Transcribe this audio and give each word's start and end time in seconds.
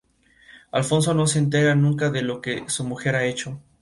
Alfonso 0.71 1.13
no 1.13 1.27
se 1.27 1.37
entera 1.37 1.75
nunca 1.75 2.09
de 2.09 2.23
lo 2.23 2.41
que 2.41 2.67
su 2.69 2.83
mujer 2.83 3.15
ha 3.15 3.25
hecho. 3.25 3.61